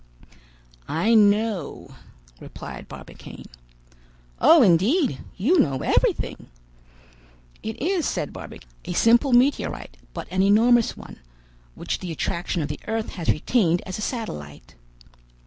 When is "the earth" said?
12.67-13.09